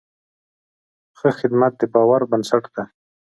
ښه 1.17 1.29
خدمت 1.39 1.73
د 1.77 1.81
باور 1.93 2.21
بنسټ 2.31 2.63
دی. 2.75 2.85